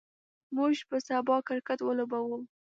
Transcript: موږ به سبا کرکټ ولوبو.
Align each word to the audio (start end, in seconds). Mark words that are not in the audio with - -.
موږ 0.55 0.73
به 0.89 0.97
سبا 1.07 1.35
کرکټ 1.47 1.79
ولوبو. 1.83 2.33